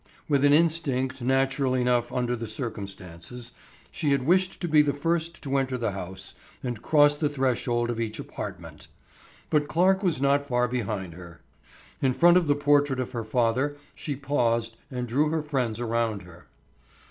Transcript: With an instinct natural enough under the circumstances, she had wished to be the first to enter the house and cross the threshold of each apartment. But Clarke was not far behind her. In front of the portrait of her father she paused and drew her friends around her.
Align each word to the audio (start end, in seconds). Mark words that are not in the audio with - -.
With 0.27 0.43
an 0.43 0.51
instinct 0.51 1.21
natural 1.21 1.75
enough 1.75 2.11
under 2.11 2.35
the 2.35 2.47
circumstances, 2.47 3.51
she 3.91 4.13
had 4.13 4.25
wished 4.25 4.59
to 4.61 4.67
be 4.67 4.81
the 4.81 4.95
first 4.95 5.43
to 5.43 5.57
enter 5.57 5.77
the 5.77 5.91
house 5.91 6.33
and 6.63 6.81
cross 6.81 7.15
the 7.17 7.29
threshold 7.29 7.91
of 7.91 7.99
each 7.99 8.17
apartment. 8.17 8.87
But 9.51 9.67
Clarke 9.67 10.01
was 10.01 10.19
not 10.19 10.47
far 10.47 10.67
behind 10.67 11.13
her. 11.13 11.41
In 12.01 12.15
front 12.15 12.37
of 12.37 12.47
the 12.47 12.55
portrait 12.55 12.99
of 12.99 13.11
her 13.11 13.23
father 13.23 13.77
she 13.93 14.15
paused 14.15 14.75
and 14.89 15.07
drew 15.07 15.29
her 15.29 15.43
friends 15.43 15.79
around 15.79 16.23
her. 16.23 16.47